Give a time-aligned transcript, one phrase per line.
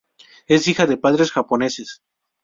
[0.47, 1.99] Es hija de padres japoneses.